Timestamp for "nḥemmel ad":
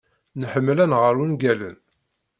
0.41-0.89